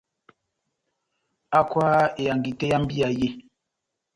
Hákwaha 1.53 2.01
ehangi 2.21 2.51
tɛ́h 2.59 2.69
yá 2.71 2.77
mbíya 2.83 3.07
yé! 3.19 3.27